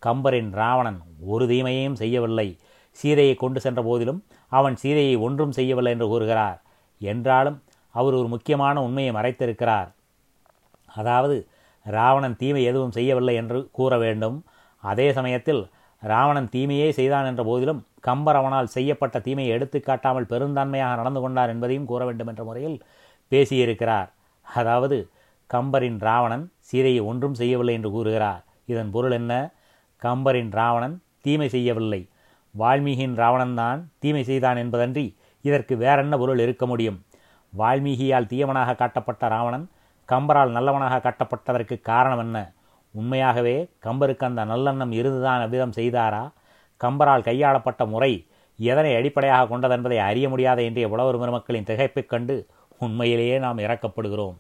கம்பரின் 0.07 0.51
ராவணன் 0.53 1.01
ஒரு 1.27 1.47
தீமையையும் 1.47 1.95
செய்யவில்லை. 1.95 2.59
சீதையை 2.91 3.35
கொண்டு 3.35 3.61
சென்ற 3.61 3.83
போதிலும் 3.83 4.25
அவன் 4.49 4.77
சீதையை 4.77 5.17
ஒன்றும் 5.17 5.53
செய்யவில்லை 5.53 5.93
என்று 5.93 6.07
கூறுகிறார். 6.07 6.63
என்றாலும் 6.99 7.63
அவர் 7.91 8.15
ஒரு 8.15 8.29
முக்கியமான 8.29 8.83
உண்மையை 8.83 9.13
மறைத்திருக்கிறார். 9.15 9.89
அதாவது 10.87 11.49
ராவணன் 11.83 12.37
தீமை 12.37 12.65
எதுவும் 12.65 12.91
செய்யவில்லை 12.91 13.35
என்று 13.35 13.69
கூற 13.73 13.99
வேண்டும். 13.99 14.45
அதே 14.85 15.13
சமயத்தில் 15.13 15.69
ராவணன் 16.03 16.49
தீமையே 16.49 16.91
செய்தான் 16.91 17.27
என்ற 17.27 17.45
போதிலும் 17.45 17.87
கம்பரவனால் 18.07 18.73
செய்யப்பட்ட 18.77 19.17
தீமையை 19.21 19.53
எடுத்து 19.53 19.81
காட்டாமல் 19.81 20.31
பெருந்தன்மையாக 20.33 20.97
நடந்து 20.97 21.21
கொண்டார் 21.21 21.49
என்பதையும் 21.49 21.85
கூற 21.85 22.05
வேண்டும் 22.05 22.27
என்ற 22.27 22.45
முறையில் 22.45 22.79
பேசியிருக்கிறார். 23.33 24.09
அதாவது 24.47 25.11
கம்பரின் 25.51 25.99
ராவணன் 26.01 26.45
சீதையை 26.59 27.01
ஒன்றும் 27.01 27.35
செய்யவில்லை 27.35 27.75
என்று 27.75 27.91
கூறுகிறார். 27.91 28.43
இதன் 28.67 28.91
பொருள் 28.91 29.11
என்ன? 29.11 29.33
கம்பரின் 30.03 30.51
ராவணன் 30.51 31.03
தீமை 31.21 31.49
செய்யவில்லை. 31.49 32.09
வால்மீகியின் 32.59 33.17
ராவணன்தான் 33.17 33.81
தீமை 33.99 34.23
செய்தான் 34.25 34.57
என்பதன்றி 34.57 35.17
இதற்கு 35.45 35.77
வேறென்ன 35.77 36.15
பொருள் 36.19 36.39
இருக்க 36.39 36.65
முடியும்? 36.67 36.99
வால்மீகியால் 37.53 38.31
தீயவனாக 38.31 38.75
காட்டப்பட்ட 38.75 39.29
ராவணன் 39.29 39.67
கம்பரால் 40.09 40.51
நல்லவனாக 40.51 41.01
காட்டப்பட்டதற்கு 41.05 41.81
காரணம் 41.81 42.19
என்ன? 42.19 42.39
உண்மையாகவே 42.95 43.57
கம்பருக்கு 43.85 44.25
அந்த 44.25 44.45
நல்லெண்ணம் 44.45 44.93
இருந்துதான் 44.93 45.41
அவ்விதம் 45.41 45.77
செய்தாரா? 45.77 46.23
கம்பரால் 46.81 47.23
கையாளப்பட்ட 47.23 47.87
முறை 47.87 48.27
எதனை 48.59 48.95
அடிப்படையாக 48.95 49.57
கொண்டதென்பதை 49.57 49.99
அறிய 49.99 50.29
முடியாத 50.29 50.63
இன்றைய 50.63 50.89
உழவர் 50.89 51.19
பெருமக்களின் 51.19 51.65
திகைப்பைக் 51.65 52.09
கண்டு 52.09 52.47
உண்மையிலேயே 52.79 53.39
நாம் 53.39 53.59
இறக்கப்படுகிறோம் 53.59 54.37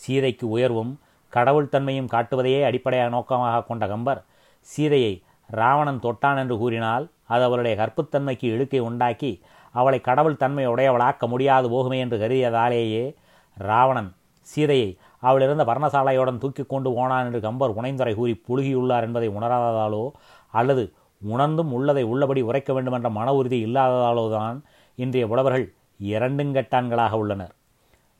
சீதைக்கு 0.00 0.48
உயர்வும் 0.48 1.00
கடவுள் 1.28 1.68
தன்மையும் 1.68 2.08
காட்டுவதையே 2.12 2.62
அடிப்படையாக 2.62 3.10
நோக்கமாக 3.10 3.64
கொண்ட 3.64 3.86
கம்பர் 3.86 4.24
சீதையை 4.68 5.22
ராவணன் 5.50 6.00
தொட்டான் 6.00 6.36
என்று 6.36 6.58
கூறினால் 6.58 7.10
அது 7.26 7.44
அவளுடைய 7.44 7.76
கற்புத்தன்மைக்கு 7.76 8.42
இழுக்கை 8.42 8.78
உண்டாக்கி 8.78 9.40
அவளை 9.72 10.00
கடவுள் 10.00 10.36
தன்மை 10.36 10.66
உடையவளாக்க 10.66 11.26
முடியாது 11.28 11.68
போகுமே 11.68 11.98
என்று 11.98 12.18
கருதியதாலேயே 12.18 13.14
ராவணன் 13.56 14.12
சீதையை 14.42 14.98
அவளிருந்த 15.18 15.64
வர்ணசாலையுடன் 15.64 15.68
பர்ணசாலையுடன் 15.68 16.38
தூக்கி 16.38 16.64
கொண்டு 16.66 16.90
போனான் 16.92 17.24
என்று 17.24 17.40
கம்பர் 17.40 17.76
உணைந்துரை 17.76 18.14
கூறி 18.14 18.42
புழுகியுள்ளார் 18.48 19.02
என்பதை 19.02 19.28
உணராததாலோ 19.28 20.10
அல்லது 20.50 20.92
உணர்ந்தும் 21.22 21.72
உள்ளதை 21.72 22.02
உள்ளபடி 22.02 22.40
உரைக்க 22.40 22.72
வேண்டுமென்ற 22.72 23.08
மன 23.10 23.34
உறுதி 23.34 23.66
இல்லாததாலோதான் 23.66 24.58
இன்றைய 24.94 25.26
உழவர்கள் 25.26 25.72
இரண்டுங்கட்டான்களாக 26.00 27.12
உள்ளனர். 27.12 27.54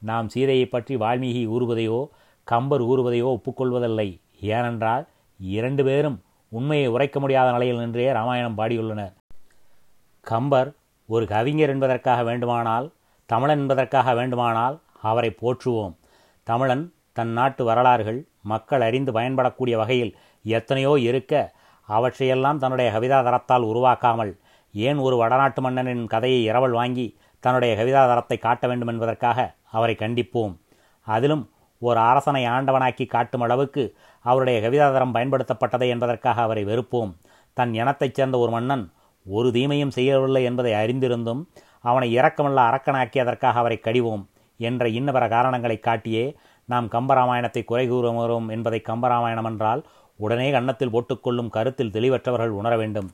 நாம் 0.03 0.29
சீதையை 0.29 0.67
பற்றி 0.67 0.97
வால்மீகி 0.97 1.43
ஊறுவதையோ 1.49 2.09
கம்பர் 2.45 2.83
ஊறுவதையோ 2.83 3.29
ஒப்புக்கொள்வதில்லை. 3.37 4.21
ஏனென்றால் 4.41 5.07
இரண்டு 5.41 5.85
பேரும் 5.85 6.23
உண்மையை 6.49 6.87
உரைக்க 6.87 7.21
முடியாத 7.21 7.53
நிலையில் 7.53 7.79
நின்றே 7.79 8.13
ராமாயணம் 8.13 8.59
பாடியுள்ளனர். 8.59 9.15
கம்பர் 10.21 10.73
ஒரு 11.07 11.27
கவிஞர் 11.27 11.69
என்பதற்காக 11.69 12.23
வேண்டுமானால் 12.23 12.93
தமிழன் 13.27 13.59
என்பதற்காக 13.59 14.15
வேண்டுமானால் 14.15 14.81
அவரை 15.01 15.35
போற்றுவோம். 15.43 15.95
தமிழன் 16.43 16.93
தன் 17.13 17.29
நாட்டு 17.29 17.65
வரலாறுகள் 17.65 18.27
மக்கள் 18.43 18.81
அறிந்து 18.81 19.13
பயன்படக்கூடிய 19.13 19.77
வகையில் 19.77 20.17
எத்தனையோ 20.43 20.99
இருக்க 20.99 21.53
அவற்றையெல்லாம் 21.89 22.61
தன்னுடைய 22.63 22.89
கவிதாதரத்தால் 22.97 23.69
உருவாக்காமல் 23.71 24.33
ஏன் 24.75 24.99
ஒரு 24.99 25.17
வடநாட்டு 25.17 25.61
மன்னனின் 25.63 26.05
கதையை 26.07 26.41
இரவல் 26.49 26.75
வாங்கி 26.81 27.07
தன்னுடைய 27.45 27.73
கவிதாதரத்தை 27.81 28.37
காட்ட 28.39 28.65
வேண்டும் 28.67 28.89
என்பதற்காக 28.89 29.39
அவரை 29.71 29.95
கண்டிப்போம். 29.99 30.55
அதிலும் 31.07 31.45
ஒரு 31.83 31.99
அரசனை 32.01 32.43
ஆண்டவனாக்கி 32.47 33.05
காட்டும் 33.07 33.41
அளவுக்கு 33.41 33.83
அவருடைய 34.25 34.59
கவிதாதரம் 34.61 35.15
பயன்படுத்தப்பட்டதை 35.17 35.89
என்பதற்காக 35.89 36.43
அவரை 36.43 36.65
வெறுப்போம். 36.65 37.13
தன் 37.57 37.73
இனத்தைச் 37.75 38.17
சேர்ந்த 38.19 38.37
ஒரு 38.39 38.51
மன்னன் 38.51 38.85
ஒரு 39.27 39.49
தீமையும் 39.53 39.95
செய்யவில்லை 39.97 40.43
என்பதை 40.45 40.73
அறிந்திருந்தும் 40.73 41.41
அவனை 41.85 42.09
இரக்கமல்ல 42.19 42.61
அரக்கனாக்கியதற்காக 42.71 43.61
அவரை 43.63 43.79
கடிவோம் 43.83 44.23
என்ற 44.61 44.85
இன்னவர 44.89 45.25
காரணங்களை 45.29 45.77
காட்டியே 45.81 46.25
நாம் 46.69 46.87
கம்பராமாயணத்தை 46.89 47.63
குறை 47.65 47.85
கூறுகிறோம் 47.89 48.49
என்பதை 48.49 48.81
கம்பராமாயணம் 48.87 49.49
என்றால் 49.51 49.83
உடனே 50.19 50.51
கன்னத்தில் 50.51 50.93
போட்டுக்கொள்ளும் 50.93 51.49
கருத்தில் 51.49 51.95
தெளிவற்றவர்கள் 51.97 52.57
உணர 52.61 52.77
வேண்டும். 52.77 53.11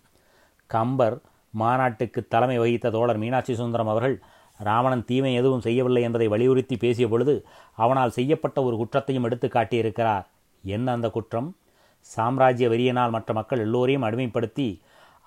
கம்பர் 0.70 1.16
மாநாட்டுக்கு 1.50 2.20
தலைமை 2.28 2.58
வகித்த 2.58 2.90
தோழர் 2.90 3.18
மீனாட்சி 3.18 3.54
சுந்தரம் 3.54 3.88
அவர்கள் 3.88 4.16
ராவணன் 4.58 5.04
தீமை 5.04 5.34
எதுவும் 5.34 5.61
செய்யவில்லை 5.61 6.02
என்பதை 6.02 6.28
வலியுறுத்தி 6.28 6.76
பேசிய 6.76 7.08
பொழுது 7.08 7.34
அவனால் 7.75 8.11
செய்யப்பட்ட 8.11 8.62
ஒரு 8.62 8.76
குற்றத்தையும் 8.76 9.25
எடுத்து 9.25 9.46
காட்டியிருக்கிறார். 9.49 10.25
என்ன 10.64 10.92
அந்த 10.92 11.11
குற்றம்? 11.11 11.49
சாம்ராஜ்ய 12.00 12.68
வெறியனால் 12.68 13.11
மற்ற 13.11 13.34
மக்கள் 13.34 13.58
எல்லோரையும் 13.58 14.02
அடிமைப்படுத்தி 14.02 14.68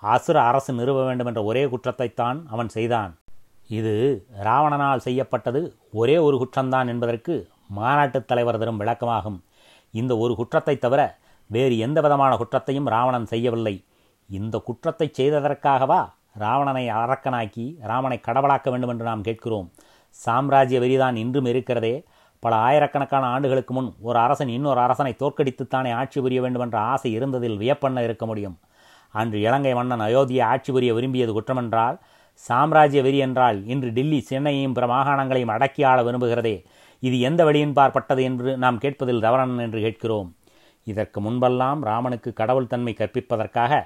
அசுர 0.02 0.36
அரசு 0.42 0.72
நிறுவ 0.72 1.04
வேண்டும் 1.04 1.26
என்ற 1.26 1.42
ஒரே 1.42 1.62
குற்றத்தைத்தான் 1.64 2.38
அவன் 2.50 2.68
செய்தான். 2.68 3.12
இது 3.68 3.94
ராவணனால் 4.44 5.04
செய்யப்பட்டது 5.06 5.60
ஒரே 5.92 6.16
ஒரு 6.18 6.36
குற்றம்தான் 6.36 6.86
என்பதற்கு 6.86 7.34
மாநாட்டுத் 7.68 8.28
தலைவர் 8.28 8.58
தரும் 8.58 8.80
விளக்கமாகும். 8.80 9.38
இந்த 9.92 10.16
ஒரு 10.16 10.34
குற்றத்தை 10.34 10.78
தவிர 10.78 11.00
வேறு 11.50 11.78
எந்த 11.78 12.00
விதமான 12.00 12.36
குற்றத்தையும் 12.36 12.86
ராவணன் 12.86 13.26
செய்யவில்லை. 13.26 13.84
இந்த 14.30 14.58
குற்றத்தை 14.58 15.10
செய்ததற்காகவா 15.18 16.00
ராவணனை 16.34 16.88
அரக்கனாக்கி 16.88 17.76
ராமனை 17.80 18.20
கடவுளாக்க 18.26 18.70
வேண்டும் 18.70 18.88
என்று 18.88 19.04
நாம் 19.04 19.22
கேட்கிறோம். 19.22 19.68
சாம்ராஜ்ய 20.10 20.80
வெறிதான் 20.80 21.16
இன்றும் 21.16 21.44
இருக்கிறதே. 21.44 22.04
பல 22.40 22.56
ஆயிரக்கணக்கான 22.56 23.26
ஆண்டுகளுக்கு 23.26 23.74
முன் 23.74 23.94
ஒரு 24.00 24.18
அரசன் 24.18 24.48
இன்னொரு 24.48 24.80
அரசனை 24.80 25.16
தோற்கடித்துத்தானே 25.18 25.92
ஆட்சி 25.92 26.20
புரிய 26.20 26.40
வேண்டும் 26.40 26.62
என்ற 26.62 26.78
ஆசை 26.78 27.10
இருந்ததில் 27.18 27.56
வியப்பண்ண 27.56 28.02
இருக்க 28.02 28.26
முடியும். 28.26 28.56
அன்று 29.10 29.40
இலங்கை 29.40 29.74
மன்னன் 29.74 30.00
அயோத்தியை 30.00 30.42
ஆட்சி 30.42 30.72
புரிய 30.72 30.92
விரும்பியது 30.94 31.32
குற்றமென்றால் 31.38 31.96
சாம்ராஜ்ய 32.34 33.02
வெறி 33.02 33.18
என்றால் 33.18 33.66
இன்று 33.66 33.92
டில்லி 33.92 34.18
சென்னையையும் 34.30 34.72
பிற 34.72 34.86
மாகாணங்களையும் 34.86 35.52
அடக்கி 35.54 35.82
ஆள 35.84 36.02
விரும்புகிறதே. 36.02 36.56
இது 37.02 37.20
எந்த 37.20 37.44
வழியின் 37.44 37.76
பார்ப்பட்டது 37.76 38.22
என்று 38.22 38.56
நாம் 38.56 38.78
கேட்பதில் 38.78 39.20
தவறன் 39.20 39.58
என்று 39.58 39.80
கேட்கிறோம். 39.80 40.28
இதற்கு 40.92 41.18
முன்பெல்லாம் 41.26 41.80
ராமனுக்கு 41.88 42.30
கடவுள் 42.40 42.70
தன்மை 42.72 42.92
கற்பிப்பதற்காக 42.98 43.80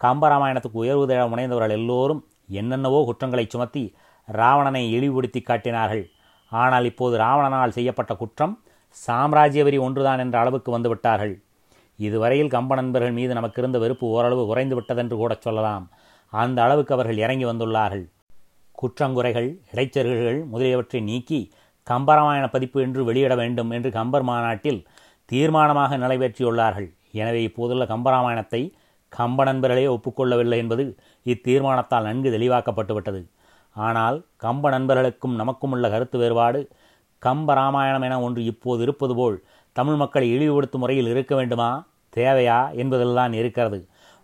கம்பராமாயணத்துக்கு 0.00 0.78
உயர்வு 0.84 1.04
தேட 1.10 1.22
முனைந்தவர்கள் 1.32 1.74
எல்லோரும் 1.78 2.22
என்னென்னவோ 2.58 2.98
குற்றங்களை 3.08 3.44
சுமத்தி 3.54 3.84
ராவணனை 4.28 4.82
இழிவுபடுத்தி 4.96 5.40
காட்டினார்கள். 5.42 6.04
ஆனால் 6.52 6.86
இப்போது 6.90 7.14
ராவணனால் 7.24 7.76
செய்யப்பட்ட 7.76 8.12
குற்றம் 8.22 8.54
சாம்ராஜ்யவரி 8.96 9.78
ஒன்றுதான் 9.86 10.22
என்ற 10.24 10.36
அளவுக்கு 10.42 10.70
வந்துவிட்டார்கள். 10.76 11.34
இதுவரையில் 11.98 12.52
கம்ப 12.54 12.74
நண்பர்கள் 12.78 13.16
மீது 13.18 13.32
நமக்கு 13.38 13.60
இருந்த 13.62 13.78
வெறுப்பு 13.82 14.06
ஓரளவு 14.16 14.42
குறைந்து 14.50 14.74
விட்டதென்று 14.78 15.16
கூட 15.22 15.32
சொல்லலாம். 15.46 15.84
அந்த 16.32 16.58
அளவுக்கு 16.66 16.92
அவர்கள் 16.96 17.22
இறங்கி 17.24 17.46
வந்துள்ளார்கள். 17.50 18.04
குற்றங்குறைகள் 18.80 19.48
இடைச்செருகல்கள் 19.72 20.40
முதலியவற்றை 20.52 21.00
நீக்கி 21.10 21.40
கம்பராமாயண 21.86 22.46
பதிப்பு 22.54 22.78
என்று 22.86 23.00
வெளியிட 23.08 23.34
வேண்டும் 23.40 23.70
என்று 23.76 23.90
கம்பர் 23.98 24.26
மாநாட்டில் 24.30 24.80
தீர்மானமாக 25.32 25.96
நிறைவேற்றியுள்ளார்கள். 26.02 26.88
எனவே 27.20 27.40
இப்போதுள்ள 27.48 27.84
கம்பராமாயணத்தை 27.92 28.60
கம்ப 29.12 29.44
நண்பர்களே 29.48 29.86
ஒப்புக்கொள்ளவில்லை 29.94 30.58
என்பது 30.62 30.84
இத்தீர்மானத்தால் 31.26 32.06
நன்கு 32.08 32.30
தெளிவாக்கப்பட்டுவிட்டது. 32.36 33.20
ஆனால் 33.76 34.16
கம்ப 34.44 34.70
நண்பர்களுக்கும் 34.74 35.34
நமக்கும் 35.40 35.72
உள்ள 35.74 35.86
கருத்து 35.94 36.16
வேறுபாடு 36.22 36.60
கம்ப 37.22 37.54
ராமாயணம் 37.58 38.04
என 38.06 38.16
ஒன்று 38.26 38.40
இப்போது 38.52 38.80
இருப்பது 38.86 39.14
போல் 39.18 39.36
தமிழ் 39.76 39.98
மக்களை 40.02 40.26
இழிவுபடுத்தும் 40.34 40.82
முறையில் 40.84 41.10
இருக்க 41.12 41.32
வேண்டுமா 41.38 41.70
தேவையா 42.16 42.58
என்பதில்தான் 42.82 43.32
இருக்கிறது. 43.40 43.78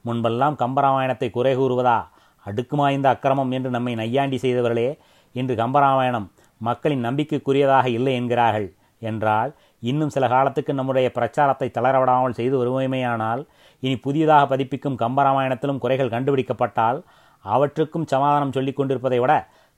முன்பெல்லாம் 0.04 0.54
கம்பராமாயணத்தை 0.62 1.28
குறை 1.30 1.54
கூறுவதா 1.56 1.98
அடுக்குமாய்ந்த 2.46 3.08
அக்கிரமம் 3.14 3.52
என்று 3.56 3.70
நம்மை 3.76 3.92
நையாண்டி 4.00 4.38
செய்தவர்களே 4.44 4.88
இன்று 5.34 5.54
கம்பராமாயணம் 5.62 6.28
மக்களின் 6.60 7.04
நம்பிக்கைக்குரியதாக 7.06 7.86
இல்லை 7.98 8.14
என்கிறார்கள். 8.20 8.68
என்றால் 9.02 9.50
இன்னும் 9.82 10.12
சில 10.14 10.24
காலத்துக்கு 10.28 10.72
நம்முடைய 10.74 11.06
பிரச்சாரத்தை 11.16 11.68
தளரவிடாமல் 11.76 12.38
செய்து 12.38 12.56
வருவோமேயானால் 12.60 13.42
இனி 13.82 13.96
புதியதாக 13.96 14.44
பதிப்பிக்கும் 14.52 14.98
கம்பராமாயணத்திலும் 15.02 15.80
குறைகள் 15.84 16.12
கண்டுபிடிக்கப்பட்டால் 16.14 16.98
அவற்றுக்கும் 17.44 18.06
சமாதானம் 18.06 18.54
சொல்லிக் 18.56 18.78
கொண்டிருப்பதை 18.78 19.18
விட 19.20 19.34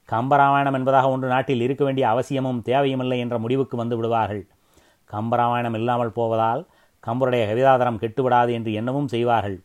கம்பராமாயணம் 0.09 0.77
என்பதாக 0.79 1.11
ஒன்று 1.11 1.29
நாட்டில் 1.29 1.63
இருக்க 1.67 1.83
வேண்டிய 1.85 2.05
அவசியமும் 2.09 2.61
தேவையுமில்லை 2.67 3.19
என்ற 3.25 3.37
முடிவுக்கு 3.39 3.77
வந்து 3.77 3.97
விடுவார்கள். 3.97 4.43
கம்பராமாயணம் 5.11 5.77
இல்லாமல் 5.81 6.13
போவதால் 6.13 6.63
கம்பருடைய 7.05 7.45
கவிதாதரம் 7.51 8.01
கெட்டுவிடாது 8.03 8.51
என்று 8.59 8.71
எண்ணமும் 8.73 9.09
செய்வார்கள். 9.09 9.59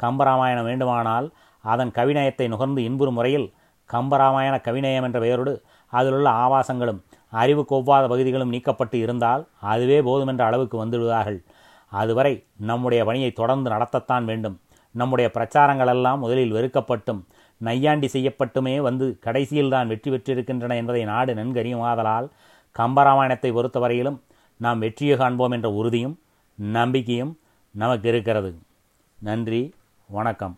கம்பராமாயணம் 0.00 0.68
வேண்டுமானால் 0.70 1.26
அதன் 1.64 1.92
கவிநயத்தை 1.98 2.46
நுகர்ந்து 2.52 2.80
இன்புறும் 2.88 3.16
முறையில் 3.18 3.46
கம்பராமாயண 3.90 4.54
கவிநயம் 4.66 5.06
என்ற 5.08 5.18
பெயரோடு 5.20 5.52
அதிலுள்ள 5.92 6.28
ஆபாசங்களும் 6.44 7.00
அறிவுக்கு 7.42 7.74
ஒவ்வாத 7.78 8.04
பகுதிகளும் 8.12 8.52
நீக்கப்பட்டு 8.54 8.96
இருந்தால் 9.04 9.42
அதுவே 9.72 9.98
போதுமென்ற 10.00 10.42
அளவுக்கு 10.48 10.76
வந்துவிடுவார்கள். 10.84 11.40
அதுவரை 11.92 12.34
நம்முடைய 12.70 13.00
பணியை 13.04 13.30
தொடர்ந்து 13.40 13.68
நடத்தத்தான் 13.70 14.24
வேண்டும். 14.30 14.56
நம்முடைய 14.94 15.30
பிரச்சாரங்களெல்லாம் 15.36 16.22
முதலில் 16.24 16.54
வெறுக்கப்பட்டும் 16.56 17.20
நையாண்டி 17.60 18.08
செய்யப்பட்டுமே 18.12 18.74
வந்து 18.88 19.06
கடைசியில் 19.26 19.72
தான் 19.74 19.90
வெற்றி 19.92 20.08
பெற்றிருக்கின்றன 20.10 20.76
என்பதை 20.80 21.04
நாடு 21.04 21.34
நன்கறியுமாதலால் 21.34 22.28
கம்பராமாயணத்தை 22.76 23.50
பொறுத்தவரையிலும் 23.58 24.18
நாம் 24.60 24.82
வெற்றியை 24.84 25.16
காண்போம் 25.16 25.54
என்ற 25.58 25.70
உறுதியும் 25.80 26.16
நம்பிக்கையும் 26.58 27.32
நமக்கு 27.74 28.08
இருக்கிறது. 28.08 28.50
நன்றி 29.18 29.62
வணக்கம். 30.08 30.54